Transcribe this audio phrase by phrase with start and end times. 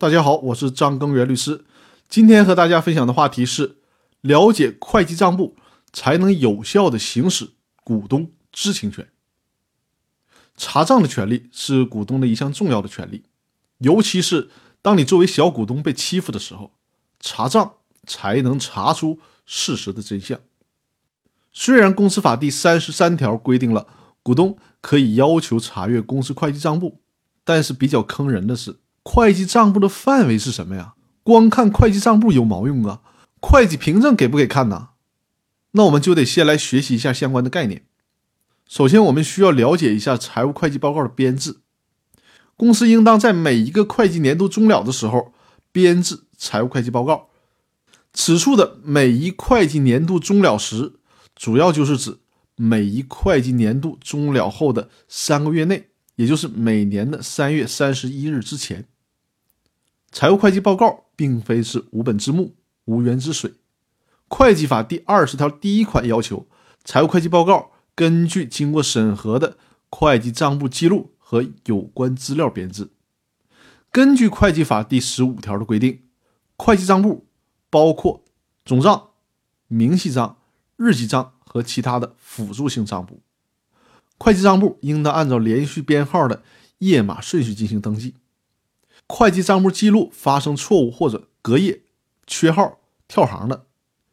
[0.00, 1.66] 大家好，我是张根源律师。
[2.08, 3.76] 今天和大家分享的话题是：
[4.22, 5.56] 了解会计账簿
[5.92, 7.50] 才能有效的行使
[7.84, 9.10] 股东知情权。
[10.56, 13.24] 查账的权利是股东的一项重要的权利，
[13.80, 14.48] 尤其是
[14.80, 16.72] 当你作为小股东被欺负的时候，
[17.20, 17.74] 查账
[18.06, 20.40] 才能查出事实的真相。
[21.52, 23.86] 虽然公司法第三十三条规定了
[24.22, 27.02] 股东可以要求查阅公司会计账簿，
[27.44, 28.76] 但是比较坑人的是。
[29.12, 30.94] 会计账簿的范围是什么呀？
[31.24, 33.00] 光看会计账簿有毛用啊？
[33.40, 34.90] 会计凭证给不给看呢？
[35.72, 37.86] 那我们就得先来学习一下相关的概念。
[38.68, 41.56] 首先，我们需要了解一下财务会计报告的编制。
[42.56, 45.32] 公司应当在每一个会计年度终了的时候
[45.72, 47.30] 编制财务会计报告。
[48.12, 50.92] 此处的每一会计年度终了时，
[51.34, 52.20] 主要就是指
[52.54, 55.88] 每一会计年度终了后的三个月内。
[56.14, 58.84] 也就是每年的三月三十一日之前，
[60.12, 62.56] 财务会计报告并非是无本之木、
[62.86, 63.54] 无源之水。
[64.26, 66.46] 会计法第二十条第一款要求，
[66.84, 69.56] 财务会计报告根据经过审核的
[69.88, 72.90] 会计账簿记录和有关资料编制。
[73.92, 76.02] 根据会计法第十五条的规定，
[76.56, 77.26] 会计账簿
[77.68, 78.24] 包括
[78.64, 79.10] 总账、
[79.68, 80.38] 明细账、
[80.76, 83.20] 日记账和其他的辅助性账簿。
[84.18, 86.42] 会计账簿应当按照连续编号的
[86.78, 88.14] 页码顺序进行登记。
[89.10, 91.80] 会计账簿记录发生错误或者隔夜、
[92.26, 93.66] 缺号、跳行的，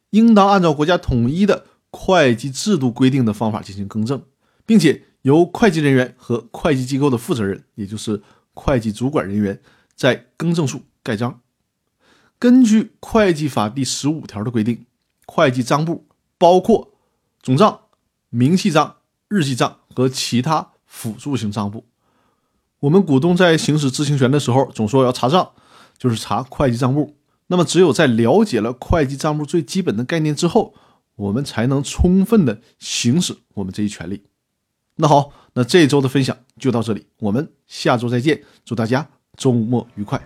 [0.09, 4.23] 应当按照国家统一的会计制度规定的方法进行更正，
[4.65, 9.61] 并且由会计人员和会计机构的负责人，也就是会计主管人员，
[9.95, 11.39] 在更正处盖章。
[12.39, 14.85] 根据会计法第十五条的规定，
[15.27, 16.91] 会计账簿包括
[17.41, 17.81] 总账、
[18.29, 19.77] 明细账、日记账。
[19.97, 21.83] 和其他辅助性账簿，
[22.79, 25.49] 我们股东在行使知情权的时候，总说要查账，
[25.97, 27.15] 就是查会计账簿。
[27.47, 30.75] 那么，只有在了解了会计账簿最基本的概念之后，
[31.15, 34.21] 我们才能充分的行使我们这一权利。
[34.97, 40.21] 那好，那这一周的分享就到这里，我们下周再见，祝大家周末愉快。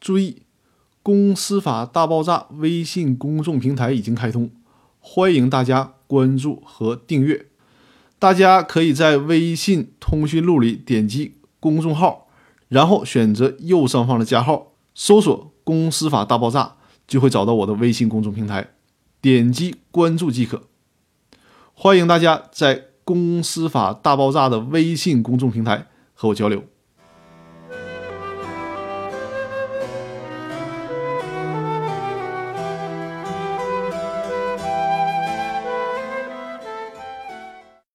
[0.00, 0.44] 注意。
[1.04, 4.48] 公司法大爆炸微信公众平台已经开通，
[5.04, 7.46] 欢迎大家关注和订阅。
[8.20, 12.28] 大家可以在微信通讯录里点击公众号，
[12.68, 16.76] 然后选择右上方的加号，搜索“公司法大爆炸”，
[17.06, 18.70] 就会找到我的微信公众平台，
[19.20, 20.62] 点击关注即可。
[21.74, 26.62] 欢迎大家在“公司法大爆炸”的微信公众平台和我交流。